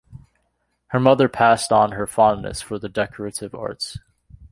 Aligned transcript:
Her 0.87 0.99
mother 0.99 1.29
passed 1.29 1.71
on 1.71 1.91
her 1.91 2.07
fondness 2.07 2.59
for 2.59 2.79
the 2.79 2.89
decorative 2.89 3.53
arts. 3.53 3.99